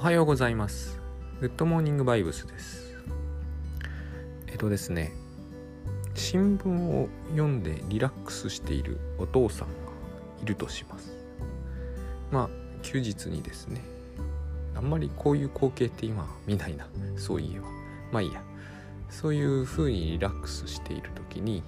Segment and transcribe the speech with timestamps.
[0.00, 0.98] おはようございます。
[1.42, 2.96] グッドモーニングバイブスです。
[4.46, 5.12] えっとですね
[6.14, 9.74] 新聞を読んでリラックスしているお父さんが
[10.42, 11.12] いるとします。
[12.30, 12.50] まあ
[12.80, 13.82] 休日にですね
[14.74, 16.86] あんまりこういう光景って今見ないな。
[17.18, 17.66] そういえば。
[18.10, 18.42] まあいいや。
[19.10, 21.62] そういう風にリラックスしている時に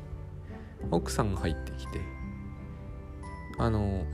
[0.91, 2.01] 奥さんが入ってきて
[3.59, 4.07] あの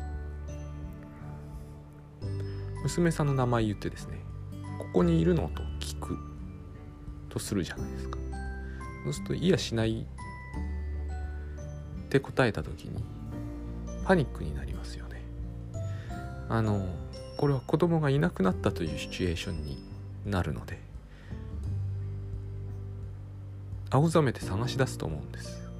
[2.83, 4.18] 娘さんの名前言ってですね
[4.89, 6.19] 「ここにいるの?」と聞く
[7.29, 8.19] とするじゃないですか。
[9.05, 10.05] そうすると「いやしない」っ
[12.09, 13.05] て答えた時に
[14.05, 15.23] パニックになりますよね。
[16.49, 16.87] あの
[17.37, 19.79] これは子供がいなくなったというシチュエーションに
[20.27, 20.81] なるので
[23.91, 25.71] 青ざめて探し出すと思うんです。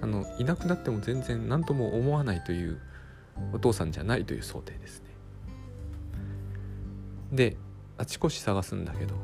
[0.00, 2.78] あのいなくなっても全然何とも思わないという
[3.52, 5.06] お父さんじゃないという想定ですね。
[7.32, 7.56] で
[7.98, 9.14] あちこち探すんだけど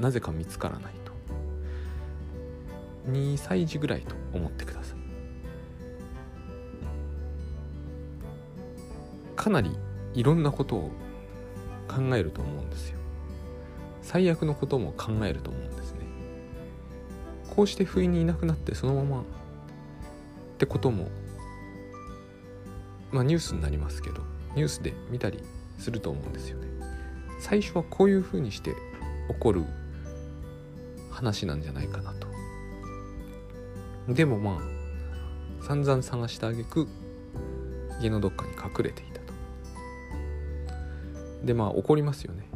[0.00, 1.12] なぜか見つからないと。
[3.10, 4.98] 2歳児ぐらいと思ってください。
[9.36, 9.76] かなり
[10.14, 10.90] いろんなことを
[11.88, 12.98] 考えると思うんですよ。
[14.02, 16.00] 最悪のことも考えると思うんですね。
[17.54, 19.24] こうして不意にいなくなってそのままっ
[20.58, 21.08] てことも
[23.12, 24.22] まあニュースになりますけど
[24.54, 25.42] ニュースで見たり
[25.78, 26.65] すると思うんですよね。
[27.48, 28.72] 最初はこういうふうにして
[29.28, 29.62] 起こる
[31.12, 32.26] 話なんじゃないかなと。
[34.12, 36.88] でもまあ散々探してあげく
[38.00, 39.32] 家のどっかに隠れていたと。
[41.44, 42.48] でまあ怒りますよね。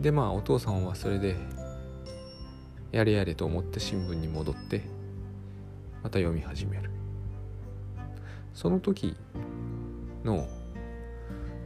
[0.00, 1.36] でまあお父さんはそれで
[2.90, 4.82] やれやれと思って新聞に戻って
[6.02, 6.90] また読み始める。
[8.54, 9.14] その時
[10.24, 10.48] の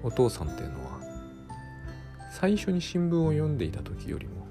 [0.02, 0.95] お父さんっていうのは
[2.38, 4.46] 最初に新聞を読んでいた時よりも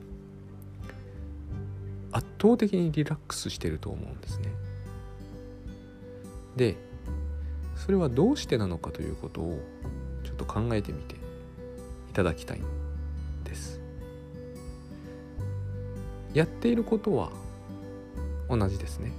[2.12, 4.48] 圧倒的にリラックスしてると思うんですね。
[6.56, 6.78] で
[7.76, 9.60] それはどうしてなのかということを
[10.24, 11.14] ちょっと考えてみて
[12.10, 12.64] いただきたいん
[13.44, 13.80] です。
[16.34, 17.30] やっていることは
[18.50, 19.12] 同じですね。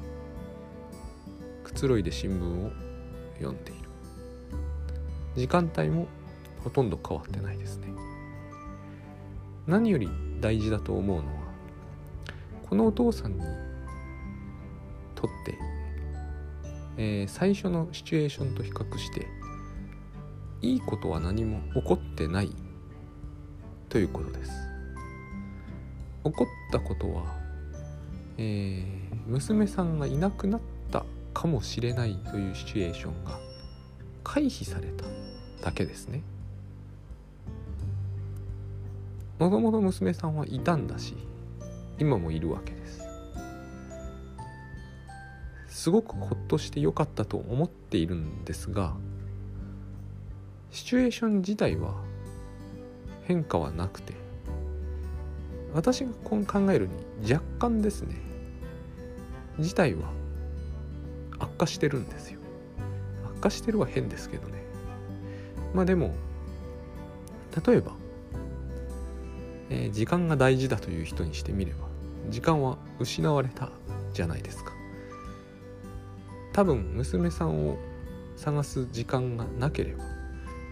[1.63, 2.73] くつろいで新聞を
[3.39, 3.89] 読んでいる。
[5.37, 6.09] 時間帯も
[6.65, 8.16] ほとんど変わってないですね。
[9.67, 10.09] 何より
[10.41, 11.47] 大事だと思うのは
[12.69, 13.41] このお父さんに
[15.15, 15.59] とって、
[16.97, 19.27] えー、最初のシチュエーションと比較して
[20.63, 22.51] いいことは何も起こってない
[23.89, 24.53] ということです
[26.25, 27.25] 起こったことは、
[28.39, 30.61] えー、娘さんがいなくなっ
[30.91, 33.39] たかもしれないというシチュエーションが
[34.25, 35.05] 回避された
[35.65, 36.23] だけですね。
[39.39, 41.17] もともと娘さんはいたんだし
[41.99, 43.03] 今もいるわけです。
[45.69, 48.95] すごくほっとしてよかったと思っているんですが
[50.71, 51.95] シチュエーション自体は
[53.25, 54.15] 変化はなくて
[55.73, 56.43] 私が考
[56.73, 56.89] える
[57.23, 58.17] に若干ですね
[59.61, 60.11] 事態は
[61.39, 62.41] 悪化してるんですよ。
[63.27, 64.63] 悪化してるは変ですけどね。
[65.75, 66.15] まあでも
[67.67, 67.93] 例えば
[69.71, 71.87] えー、時間が大事だという人にしてみれば
[72.29, 73.71] 時間は失われた
[74.13, 74.73] じゃないですか。
[76.53, 77.77] 多分娘さんを
[78.37, 80.05] 探す時間がなければ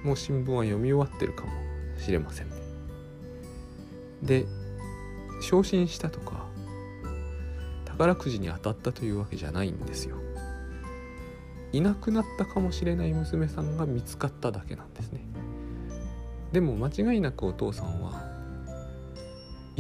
[0.02, 1.52] もう新聞は読み終わってるかも
[1.98, 2.50] しれません。
[2.50, 2.56] ね
[4.22, 4.46] で
[5.40, 6.46] 昇進したとか
[7.84, 10.16] 宝くじに当たったというわけじゃないんですよ。
[11.72, 15.20] いなくなったかもしれない娘さんが見つかっただけなんですね。
[16.52, 18.23] でも間違いなくお父さんは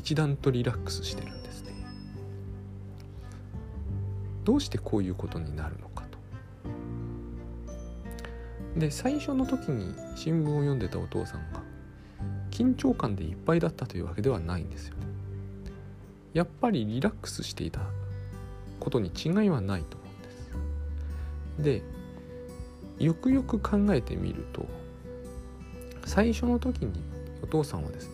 [0.04, 1.72] 一段とリラックスしてるんですね。
[4.44, 6.04] どうしてこういうことになるのか
[8.74, 8.78] と。
[8.78, 11.62] で最初の時に新聞を読んでたお父さんが
[12.50, 14.96] 緊張感でいっぱいだったというわけではないんですよ。
[14.96, 15.06] ね
[16.34, 17.80] やっぱりリラックスしていた
[18.80, 20.06] ことに違いはないと思
[21.56, 21.82] うんです。
[23.00, 24.66] でよくよく考えてみると
[26.04, 26.92] 最初の時に
[27.42, 28.08] お父さんはです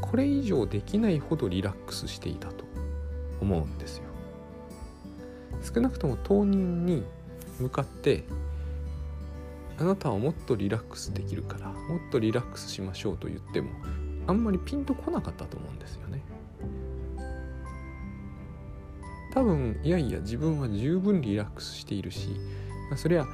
[0.00, 2.64] これ以上できないほどリラックスしていたと
[3.40, 4.04] 思うんですよ。
[5.62, 7.04] 少なくとも当人に
[7.58, 8.24] 向かって
[9.78, 13.70] あなたはもっとリラックスできるからもっとリラックスしましょうと言っても
[14.26, 16.22] あんまりピンとこなかったと思うんですよね。
[19.32, 22.40] 多分いやいや自分は十分リラックスしているし
[22.96, 23.26] そりゃ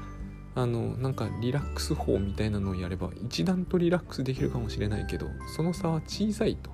[0.54, 5.26] あのなんかリラックス法みたいなのをやれば一段とリラックスできるかもしれないけど
[5.56, 6.70] その差は小さいと。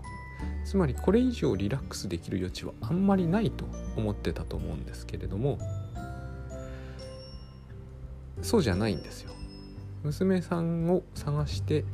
[0.65, 3.65] つまりこれ以上リラックスできる余地はあんまりないと
[3.97, 5.59] 思ってたと思うんですけれども
[8.43, 9.33] そうじゃないんですよ。
[10.05, 11.85] 娘さんを探して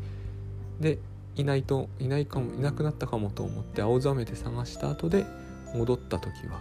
[0.81, 0.99] で
[1.37, 5.25] いないといないかもいなくなったかもと思って青ざめて探した後で
[5.75, 6.61] 戻った時は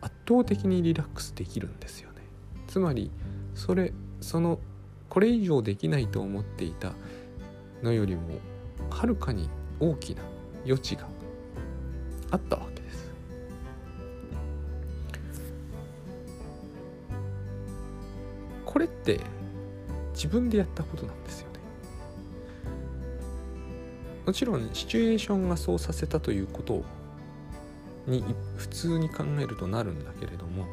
[0.00, 2.22] 圧倒的にリラックスできるんですよね。
[2.66, 3.10] つまり
[3.54, 4.58] それその
[5.08, 6.92] これ以上できないと思っていた
[7.82, 8.38] のよりも
[8.90, 9.48] はるかに
[9.80, 10.22] 大きな
[10.64, 11.08] 余地が
[12.30, 13.10] あったわけです。
[18.64, 19.20] これって
[20.14, 21.60] 自分でやったことなんですよね。
[24.26, 26.84] もちろんシチュエーションがそうさせたということ
[28.06, 28.22] に
[28.56, 30.66] 普通に考えるとなるんだけれども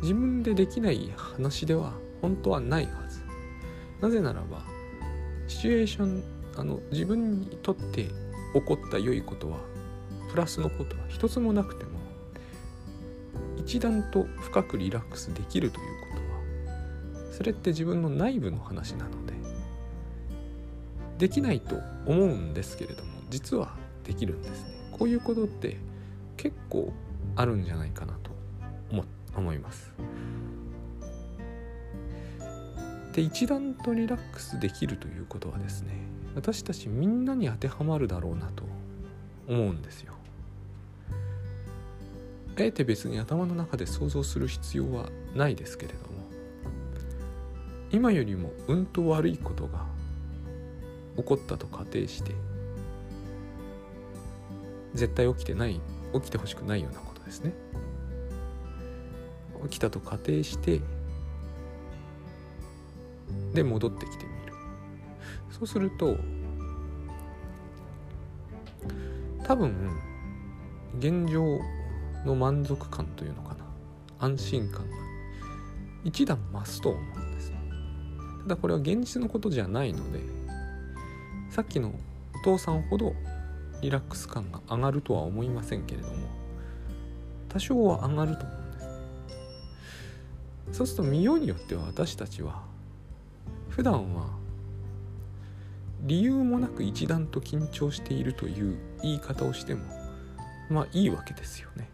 [0.00, 3.20] 自分でできない話では本当はないはず。
[4.00, 4.62] なぜならば
[5.46, 6.22] シチュエーション
[6.56, 8.04] あの自分にとって
[8.54, 9.58] 起こった良いことは
[10.30, 11.90] プラスのことは一つもなくても
[13.56, 16.16] 一段と深くリラックスできるというこ
[17.14, 19.34] とはそれって自分の内部の話なので
[21.18, 21.76] できないと
[22.06, 23.74] 思うんですけれども実は
[24.04, 24.70] できるんですね。
[24.92, 25.76] こういうことって
[26.36, 26.92] 結構
[27.36, 28.30] あるんじゃないかなと
[28.90, 29.04] 思
[29.36, 29.92] 思います。
[33.12, 35.92] で一段とリラックスできるということはですね
[36.34, 38.64] 私たちみんなに当てはまるだろうなと
[39.48, 40.14] 思うんですよ。
[42.56, 46.04] あえて別に頭の中で想像する必要はないですけれども
[47.90, 49.86] 今よりもうんと悪いことが
[51.16, 52.34] 起こったと仮定して
[54.94, 55.80] 絶対起きてない
[56.12, 57.52] 起きてほしくないようなことですね。
[59.64, 60.80] 起きたと仮定して
[63.62, 64.52] で戻ってきてみる。
[65.50, 66.16] そうすると
[69.44, 69.74] 多分
[70.98, 71.58] 現状
[72.24, 73.56] の満足感というのかな。
[74.18, 74.96] 安心感が。
[76.04, 77.52] 一段増すと思うんです。
[78.42, 80.20] ただこれは現実のことじゃないので
[81.50, 81.92] さっきの
[82.34, 83.12] お父さんほど
[83.82, 86.14] リラックス感が上がるとは思いませんけれども
[87.50, 88.80] 多少は上がると思うんで
[90.72, 90.78] す。
[90.78, 92.62] そうすると見ようによっては私たちは
[93.80, 94.26] 普段は
[96.02, 99.84] 理由もなく一段と緊張しているという言い方をしても
[100.68, 101.88] まあいいわけですよね。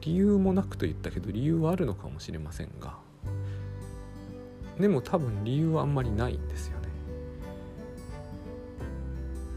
[0.00, 2.96] 理由もなくと言ったけど理由はあるのかもしれませんが
[4.80, 6.88] でも多分理由はあんまりないんですよね。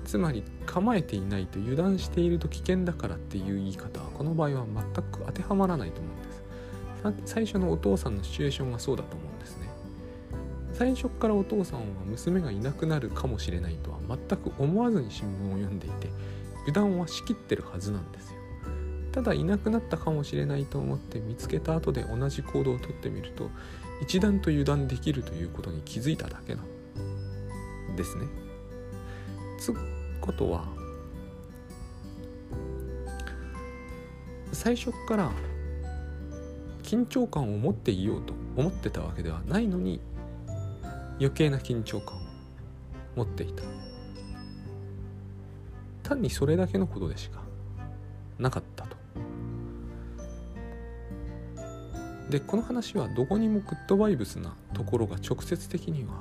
[0.03, 6.13] つまり構えていないと油断していると危険だからっていう言い方はこの場合は全く当てはまらないと思う
[7.05, 7.33] んです。
[7.33, 9.28] 最初のお父さんのシチュエーションがそうだと思う
[10.79, 16.07] 最初からお父さんは娘がいなくなるかもしれないとは全く思わずに新聞を読んでいて
[16.61, 18.39] 油断はしきってるはずなんですよ
[19.11, 23.49] ただいなくなったかもしれないと思って見つけた後で同じ行動をとってみると
[24.01, 28.27] 一段と油断できるということに気づいただけなんですね。
[29.59, 29.73] つ
[30.21, 30.63] ことは
[34.53, 35.29] 最初から
[36.83, 39.99] 緊張感を持っていようと思ってたわけではないのに
[41.19, 42.21] 余計な緊張感を
[43.15, 43.63] 持っていた。
[46.03, 47.41] 単にそれだけのことでしか
[48.39, 48.97] なかったと。
[52.29, 56.13] でこの話はどこにもグッドバイブスなところが直接的には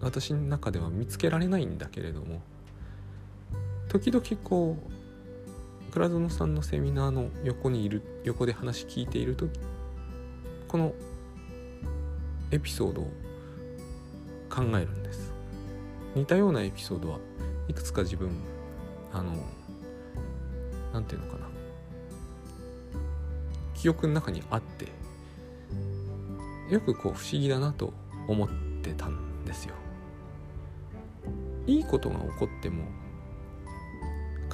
[0.00, 2.42] 私の中では見つけられないんだけれども
[3.88, 4.76] 時々こ
[5.88, 9.46] う倉園さんのセミナーの横にいる横で話聞いていると
[10.66, 10.92] この
[12.50, 13.12] エピソードを
[14.54, 15.32] 考えるんです。
[16.14, 17.18] 似たようなエピソードは
[17.66, 18.30] いくつか自分
[19.12, 19.32] あの
[20.92, 21.46] 何て言うのかな。
[23.74, 24.88] 記憶の中にあって
[26.72, 27.92] よくこう不思議だなと
[28.28, 28.48] 思っ
[28.82, 29.74] てたんですよ。
[31.66, 32.84] いいことが起こっても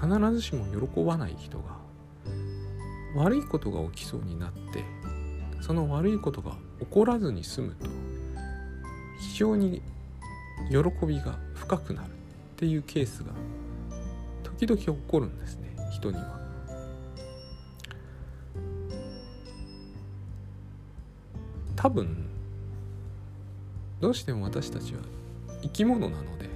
[0.00, 1.78] 必ずしも喜ばない人が
[3.14, 4.84] 悪いことが起きそうになって
[5.60, 7.86] その悪いことが起こらずに済むと
[9.20, 9.82] 非常に
[10.68, 12.10] 喜びが深くなるっ
[12.56, 13.32] ていうケースが
[14.42, 16.40] 時々起こるんですね人には。
[21.80, 22.28] 多分
[24.00, 25.00] どうしても私たちは
[25.62, 26.50] 生き物なので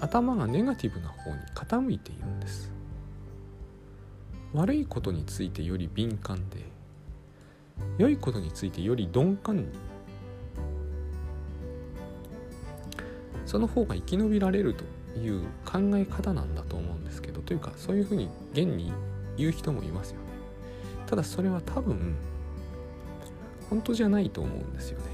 [0.00, 2.72] 頭がネガティブな方に傾いているんです
[4.52, 6.64] 悪いことについてより敏感で
[7.96, 9.66] 良いことについてより鈍感に
[13.46, 14.84] その方が生き延びられると
[15.18, 18.92] いう考え方なんだと思うんですけどというかそういうふうに現に
[19.36, 20.22] 言う人もいますよね。
[21.06, 22.14] ただそれは多分
[23.68, 25.04] 本当じゃないと思うんですよね。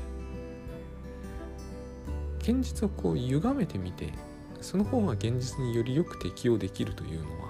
[2.41, 4.13] 現実をこう歪めてみて
[4.61, 7.49] その方が現実によりよく適応できるというのは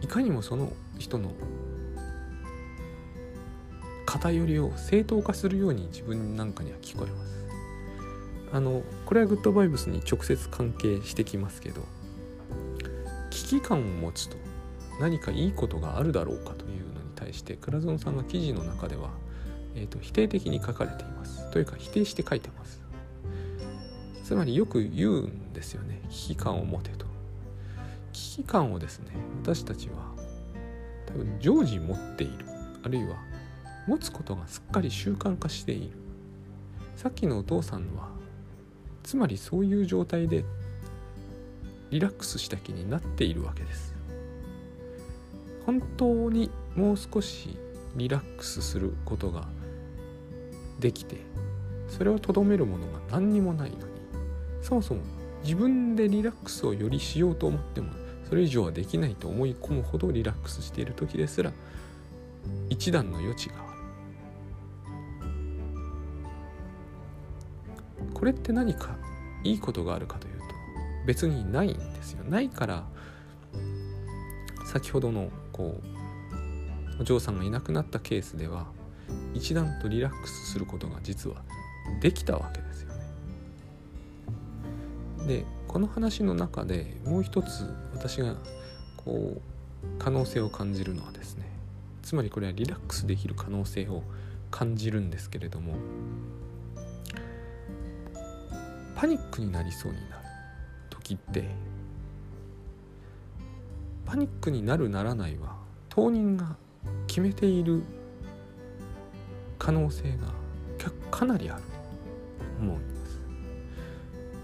[0.00, 1.32] いかにもその人の
[4.06, 7.44] 偏りを正当化するように自分なんかには聞こえます。
[8.52, 11.82] あのこれはグッドバイブスに直接関係してきますけど
[13.30, 14.36] 危機感を持つと
[15.00, 19.10] 何かいいことがあるだろうかというのに対して倉園さんが記事の中では、
[19.74, 21.50] えーと、否定的に書かれています。
[21.50, 22.80] というか否定して書いてます。
[24.22, 26.02] つまりよく言うんですよね。
[26.08, 27.04] 危機感を持てと。
[28.12, 29.10] 危機感をですね
[29.42, 29.96] 私たちは
[31.06, 32.46] 多分常時持っている。
[32.84, 33.16] あるいは
[33.88, 35.96] 持つことがすっかり習慣化している。
[36.94, 38.19] さっきのお父さんは
[39.02, 40.44] つまりそういう状態で
[41.90, 43.90] リラックスした気になっているわけです。
[45.66, 47.56] 本当にもう少し
[47.96, 49.46] リラックスすることが
[50.78, 51.16] できて
[51.88, 53.82] それをとどめるものが何にもないのに
[54.62, 55.00] そもそも
[55.42, 57.90] 自分でリラックスをよりしようと思っても
[58.28, 61.52] それ以上はできないと思い込むほどリラックスしている時ですら
[62.68, 63.54] 一段の余地が
[68.20, 68.98] これって何か
[69.42, 70.44] いいことがあるかというと
[71.06, 72.84] 別にないんですよないから
[74.66, 75.80] 先ほどのこ
[76.98, 78.66] うお嬢さんがいなくなったケースでは
[79.32, 81.36] 一段とリラックスすることが実は
[82.02, 83.00] できたわけですよね。
[85.26, 88.34] でこの話の中でもう一つ私が
[88.98, 89.40] こう
[89.98, 91.46] 可能性を感じるのはですね
[92.02, 94.02] つまりこれはリラックスできる可能性を
[94.50, 95.76] 感じるんですけれども
[99.00, 100.24] パニックになりそうになる
[100.90, 101.48] 時って
[104.04, 105.56] パニックになるならないは
[105.88, 106.54] 当人が
[107.06, 107.82] 決めている
[109.58, 110.34] 可能性が
[111.10, 111.62] かなりある。
[111.62, 111.68] と
[112.60, 113.20] 思います。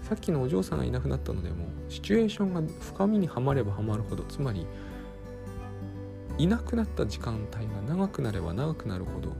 [0.09, 4.65] さっきのお嬢さんがいなくなったのでもシチュエーションが深みにはまればはまるほどつまり
[6.39, 9.33] いなくなった時間帯が長くなれば長くなるほど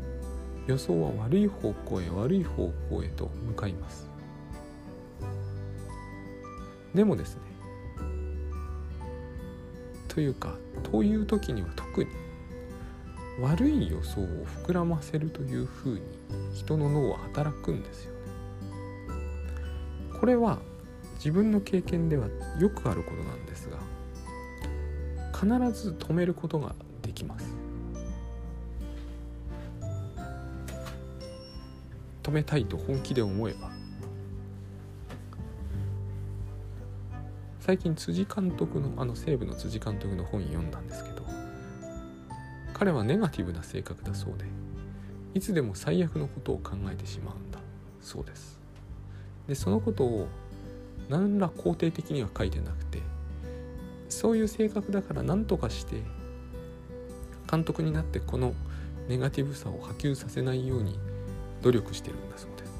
[0.68, 4.07] 予想は悪い方向へ悪い方向へと向かいます。
[6.98, 7.42] でもですね
[10.08, 12.10] というかという時には特に
[13.40, 14.26] 悪い予想を
[14.66, 16.02] 膨らませるというふうに
[16.56, 18.20] 人の脳は働くんですよね。
[20.20, 20.58] これは
[21.18, 23.78] 自分の経験ではよくあることなんですが
[25.34, 25.48] 必
[25.80, 26.74] ず止めることが
[27.04, 27.46] できます。
[32.24, 33.77] 止めたいと本気で思えば
[37.68, 41.22] 最近辻監督のあの西武の辻監督の本読んだんですけど
[42.74, 44.46] 彼はネガティブな性格だそうで
[45.34, 47.60] いつでも最悪のことを考えてしまうんだ
[48.00, 48.58] そうです。
[49.50, 50.30] でそのことを
[51.10, 53.02] 何ら肯定的には書いてなくて
[54.08, 55.98] そういう性格だから何とかして
[57.52, 58.54] 監督になってこの
[59.10, 60.98] ネガティブさを波及させないように
[61.62, 62.72] 努力してるんだそうです。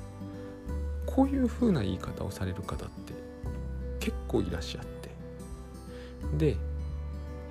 [1.06, 3.17] こういうふうな言い方をされる方って
[4.08, 5.10] 結構いらっしゃって。
[6.38, 6.56] で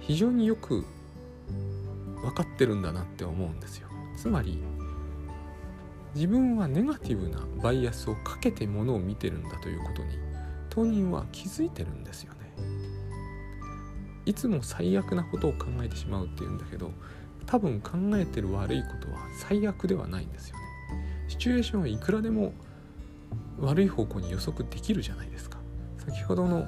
[0.01, 0.87] 非常によく
[2.23, 3.89] 分かってるんだなって思うんですよ。
[4.17, 4.59] つまり
[6.15, 10.19] 自分はネガティブなバイアスをかけてものを見てるんだということに
[10.71, 12.39] 当人は気づいてるんですよね。
[14.25, 16.91] いつも最悪なことを考えてしまうっていうんだけど
[17.45, 20.63] 多分考えてる悪いことは最悪ではないんですよね。
[21.29, 22.55] シチュエーションはいくらでも
[23.59, 25.56] 悪い方向に予測できるじゃないですか。
[26.07, 26.67] 先ほどの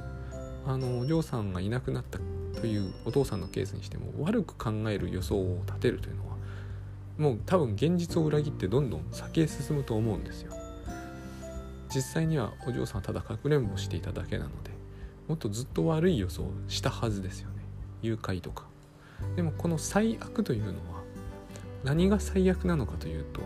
[0.66, 2.18] あのお嬢さんがいなくなった
[2.60, 6.36] というお父さんのケースにしても悪く考える予想を立てるというのは
[7.16, 10.52] もう多分現実を裏切ってどんどん先へ進むと思うんですよ。
[11.94, 14.70] 実際にはお嬢さんはただかくれんぼしていただけなので
[15.26, 17.62] もっとずっと悪い予想をしたはずですよね。
[18.02, 18.66] 誘拐とか。
[19.36, 21.02] でもこの最悪というのは
[21.84, 23.40] 何が最悪なのかというと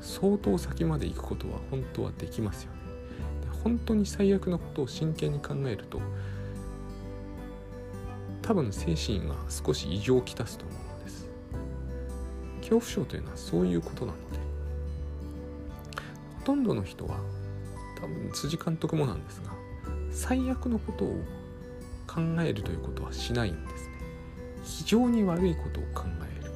[0.00, 2.72] 相当先まで行くことは本当はできますよ
[3.66, 6.00] 本当に最悪のことを真剣に考えると
[8.40, 11.28] 多分精神が少し異常をきたすと思うのです。
[12.60, 14.38] 恐怖症というのはそういうことなので
[16.38, 17.16] ほとんどの人は
[18.00, 19.50] 多分辻監督もなんですが
[20.12, 21.18] 最悪のことを
[22.06, 23.94] 考えるということはしないんですね。
[24.62, 26.04] 非常に悪いことを考
[26.40, 26.52] える。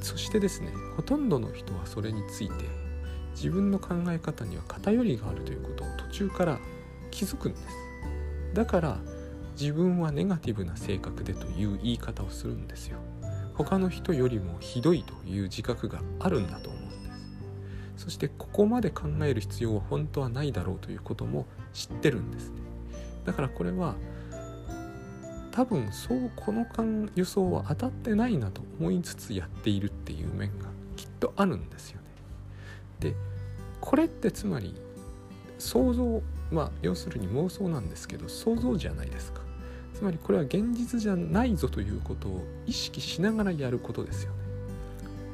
[0.00, 2.89] そしてですねほとんどの人はそれについて
[3.42, 6.58] 自分の考え方には偏りがあるということを途中から
[7.10, 7.64] 気づくんです。
[8.52, 8.98] だから
[9.58, 12.98] 自分はネガティブな性格でという言い方をするんですよ。
[13.54, 16.94] 他の人よりもひどいという自覚があるんだと思うんで
[17.96, 18.04] す。
[18.04, 22.56] そしてここまで考える必要は本当はないだろうということも知ってるんですね。
[23.24, 23.94] だからこれは
[25.50, 26.66] 多分そうこの
[27.14, 30.66] 輸送は当たってないなと思いつつやっているっていう面が
[30.96, 32.06] きっとあるんですよね。
[33.00, 33.14] で
[33.90, 34.72] これってつまり
[35.58, 39.40] 想像まあ要するに妄想なんですけど想像じゃないですか。
[39.94, 44.36] つまりこれは現実じゃないぞということを意識しながらやることですよね。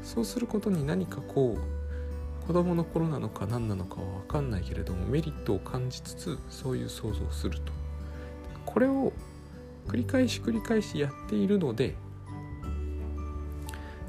[0.03, 7.75] そうすることに何かこう子供の頃なのか何なのかは分かんないけれどもメリットを感じつつそういう想像をすると。
[8.65, 9.13] これを
[9.87, 11.95] 繰り返し繰り返しやっているので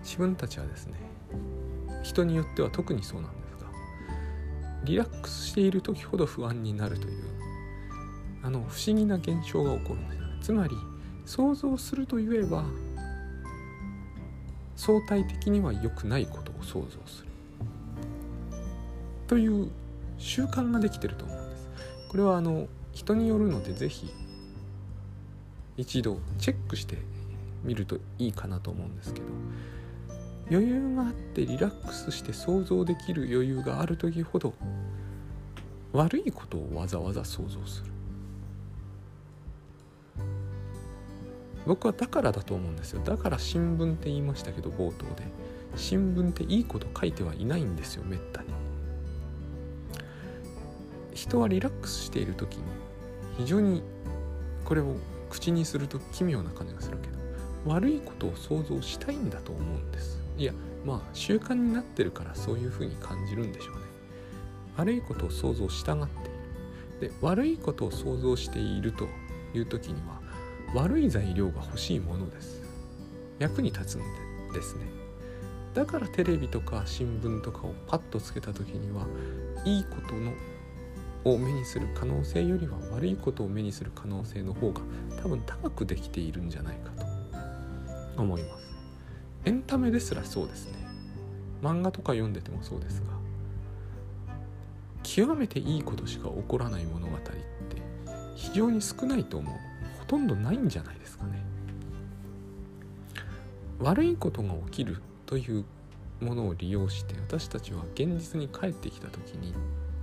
[0.06, 0.94] 自分たちはですね
[2.02, 3.37] 人によっては特にそうなんです。
[4.88, 7.24] リラックスしている時ほど不安になるという
[8.42, 10.76] あの不思議な現象が起こるんですつまり
[11.26, 12.64] 想像するといえば
[14.78, 17.28] 相対的には良くないことを想像する。
[19.28, 19.70] という
[20.18, 21.68] 習慣ができてると思うんです。
[22.10, 24.10] これはあの人によるので是非
[25.76, 26.98] 一度チェックして
[27.64, 29.26] みるといいかなと思うんですけど
[30.50, 34.54] 余裕があってリラックスして想像できる余裕がある時ほど
[35.94, 37.92] 悪いことをわざわざ想像する。
[41.66, 43.02] 僕はだからだと思うんですよ。
[43.04, 45.24] だから新聞って言いましたけど冒頭で。
[45.76, 48.48] 新聞っていいこと書いてはいないんですよめったに。
[51.14, 52.64] 人はリラックスしている時に
[53.38, 53.84] 非常に
[54.64, 54.96] これを
[55.30, 57.18] 口にすると奇妙な感じがするけど
[57.66, 60.27] 悪いことを想像したいんだと思うんです。
[60.38, 60.54] いや
[60.86, 63.82] まあ習慣になってるからそういうふうに感じるんでしょうね。
[64.78, 67.12] 悪いことを想像したがっている。
[67.12, 69.08] で悪いことを想像していると
[69.54, 70.22] いう時には
[70.74, 72.62] 悪い材料が欲しいものです。
[73.40, 74.02] 役に立つん
[74.54, 74.86] ですね。
[75.74, 79.06] だからテレビとか新聞とかをパッとつけた時には
[79.64, 80.34] いいことの
[81.24, 84.82] を目にする可能性よりは悪いことを目にする可能性の方が
[85.22, 86.92] 多分高くできているんじゃないか
[88.16, 88.67] と思います。
[89.48, 90.74] エンタメですらそうですね。
[91.64, 93.08] 漫画とか読んでてもそうですが
[95.04, 97.32] 極めていいことしか起こらない物語って
[98.36, 99.56] 非常に少ないと思う。
[100.00, 101.42] ほとんどないんじゃないですかね。
[103.80, 105.64] 悪いことが起きるという
[106.20, 109.54] ものを利用して私たちは現実に帰ってきた時に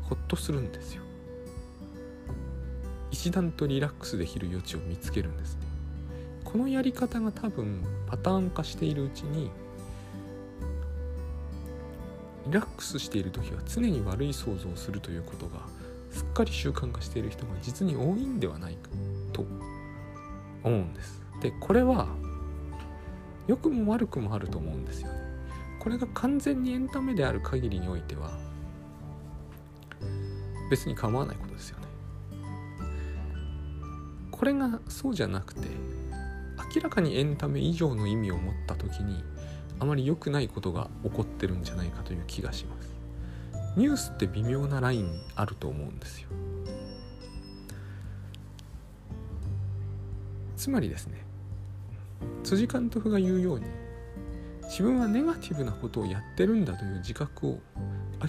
[0.04, 1.02] ほっとするんですよ。
[3.10, 5.60] 一段とリラックスできる余地を見つけるんですね。
[6.44, 7.82] このやり方が多分
[8.14, 9.50] パターン化しているうちに
[12.46, 15.62] リラックスしている時は常に悪い想像をするということが
[16.12, 18.88] すっかり習慣化している人が実に多いんではないか
[19.32, 19.44] と
[20.62, 21.20] 思うんです。
[21.40, 22.06] でこれは
[23.48, 25.08] 良くも悪くもあると思うんですよ。
[25.08, 25.18] ね
[25.80, 28.30] これが完全にエンタメである限りにおいては
[30.70, 31.86] 別に構わないことですよね。
[34.30, 35.62] これがそうじゃなくて
[36.74, 39.22] 明らかにエンタメ以上の意味を持った時に
[39.78, 42.94] あまり良くないことが起こってるんじゃないかという気がします。
[43.76, 46.28] ニュースって微妙なラインにあると思うんですよ。
[50.56, 51.18] つまりですね
[52.42, 53.66] 辻監督が言うように
[54.62, 57.60] 自分はネガティブなことをやってるんだという自覚を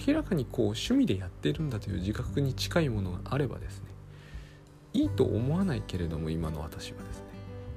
[0.06, 3.86] 明らかにこう趣味でやってるんだという自覚に近いものがあればですね
[4.92, 7.35] いいと思わないけれども今の私はですね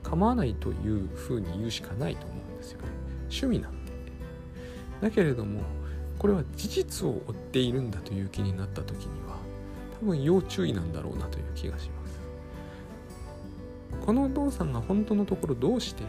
[0.10, 2.82] 構わないというふうに言うしかないと思うんですよ。
[2.82, 2.88] ね
[3.24, 3.92] 趣味なんで。
[5.02, 5.62] だけれども
[6.18, 9.38] これは事実を追っているんだという気になった時には
[10.02, 12.20] 多分要注意なんだろうなという気がします。
[14.06, 16.04] このお父さんが本当のところどうして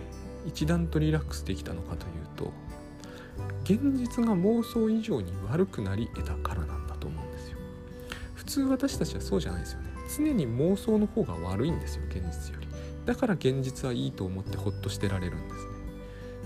[0.47, 2.53] 一段とリラックスできたのかというと
[3.65, 7.59] 現実が妄想以上に悪くなり得たからなんだと思うんですよ。
[8.35, 9.91] 普通私たちはそうじゃないですよね。
[10.17, 12.69] 常に妄想の方が悪いんですよ現実より。
[13.07, 15.71] だから現実はいいと思ってほっとしてられるんですね。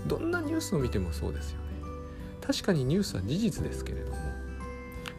[0.07, 1.65] どんなニュースを見てもそうですよね。
[2.45, 4.17] 確かにニュースは事実ですけれども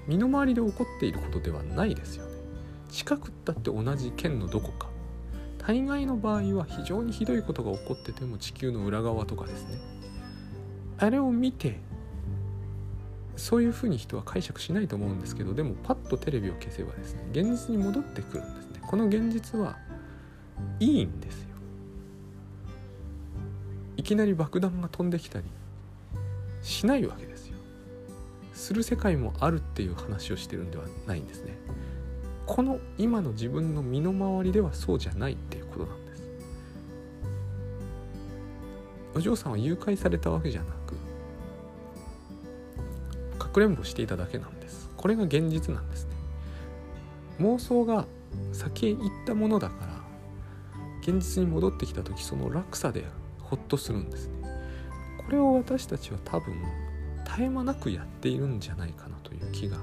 [0.06, 2.32] 身の回りで起こっていることではないですよね。
[2.90, 4.88] 近くったって同じ県のどこか。
[5.58, 9.80] 大概の場合は非常にひどいことが起こってても地球の裏側とかですね。
[10.98, 11.80] あれを見て
[13.36, 18.80] そういうふうに人は解釈しないと思うんですけどでもパッとテレビを消せばですね現実に戻ってくるんですね。
[18.80, 19.76] この現実は
[20.80, 21.48] いいんですよ。
[23.96, 25.44] いきなり爆弾が飛んできたり
[26.62, 27.56] しないわけですよ。
[28.52, 31.56] する世界もあるっていう話をしてるんではないんですね。
[32.46, 36.22] この今の自分の身の回りではそうじゃないっていうことなんです。
[39.16, 40.94] お嬢さんは誘拐されたわけじゃなく
[43.38, 44.90] かくれんぼしていただけなんです。
[44.96, 46.10] これが現実なんですね。
[47.40, 48.06] 妄想が
[48.52, 49.95] 先へ行ったものだから
[51.06, 53.04] 現実に戻ってきた時その落差で
[53.38, 54.34] ホッとするんですね。
[55.24, 56.54] これを私たちは多分
[57.24, 59.76] 絶え間なくやっているんじゃないかなという気が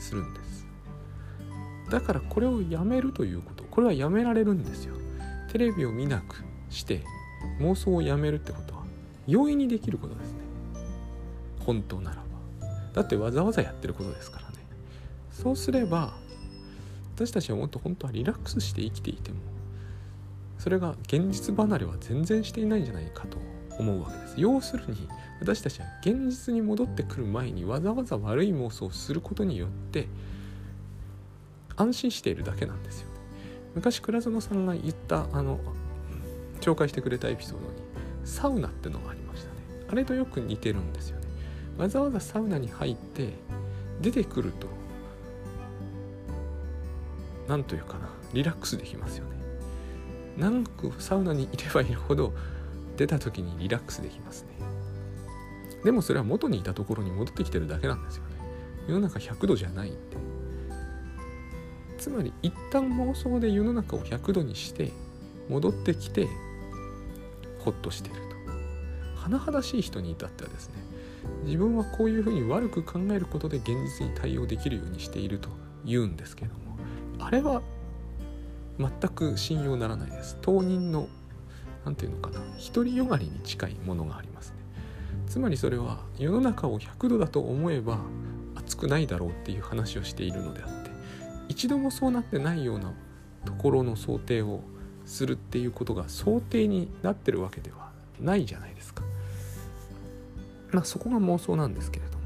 [0.00, 0.66] するんです。
[1.90, 4.96] だからこれをやめるということこれはやめられるんですよ。
[5.52, 7.02] テレビを見なくして
[7.60, 8.82] 妄想をやめるってことは
[9.28, 10.38] 容易にできることですね。
[11.60, 12.22] 本当ならば。
[12.94, 14.54] だってわざわざやってることですからね。
[15.30, 16.14] そうすれば
[17.14, 19.53] 私たちはもっと本当はリラックスして生きていても
[20.64, 23.36] それが現実離れは全然していないんじゃないかと
[23.78, 24.34] 思うわけです。
[24.38, 25.06] 要するに
[25.38, 30.08] 私たちは現実に戻ってくる前にわざわざ悪い妄想をすることによって
[31.76, 33.08] 安心しているだけなんですよ。
[33.74, 35.60] 昔倉園さんが言ったあの
[36.62, 37.74] 紹介してくれたエピソードに
[38.24, 39.56] サウナってのがありましたね。
[39.90, 41.26] あれとよく似てるんですよね。
[41.76, 43.34] わざわざサウナに入って
[44.00, 44.66] 出てくると
[47.48, 49.43] 何というかなリラックスできますよね。
[50.38, 52.32] 長くサウナにいればいるほど
[52.96, 54.48] 出た時にリラックスできますね。
[55.84, 58.36] でもそれは元にいたところに戻ってきてるだけなんですよね。
[58.88, 59.98] 世の中100度じゃないんで
[61.98, 64.92] つまり一旦妄想で世の中を100度にして
[65.48, 66.28] 戻ってきて
[67.60, 68.34] ホッとしてると。
[69.24, 70.74] 甚だしい人に至ってはですね
[71.44, 73.68] 自分はこういうふうに悪く考えることで現
[73.98, 75.48] 実に対応できるようにしていると
[75.84, 76.76] 言うんですけども
[77.18, 77.62] あれは
[78.78, 80.36] 全く信用ならないです。
[80.40, 81.08] 当人の
[81.84, 82.40] 何て言うのかな
[82.72, 84.56] 独りよがりに近いものがありますね。
[85.26, 87.98] つまりそれは世の中を100度だと思えば
[88.54, 90.90] 熱くないだろうっていう話をしているのであって
[91.48, 92.92] 一度もそうなってないような
[93.44, 94.60] ところの想定を
[95.06, 99.02] するっていうことが想定になってるわけではないじゃないですか。
[100.72, 102.24] まあそこが妄想なんですけれども。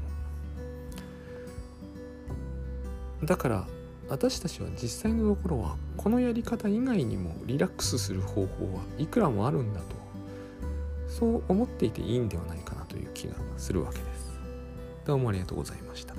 [3.25, 3.67] だから
[4.09, 9.85] 私たちは実際のところはこのやり方以外にもリラックスする方法はいくらもあるんだと
[11.07, 14.39] そう思っていていいんではないかなという気がするわけです。
[15.05, 16.13] どうもありがとうございました。